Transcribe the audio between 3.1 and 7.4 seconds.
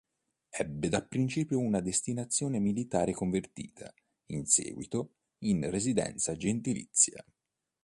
convertita, in seguito, in residenza gentilizia.